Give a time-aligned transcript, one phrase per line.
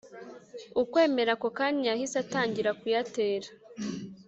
[0.81, 3.47] ukwemera, ako kanya yahise atangira kuyatera